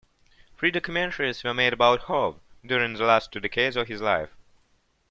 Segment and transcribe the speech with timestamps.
[0.57, 4.31] Three documentaries were made about Howe during the last two decades of his life.